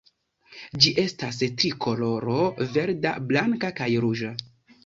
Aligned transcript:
Ĝi 0.85 0.93
estas 1.03 1.41
trikoloro 1.63 2.39
verda, 2.79 3.15
blanka 3.29 3.73
kaj 3.83 3.93
ruĝa. 4.09 4.37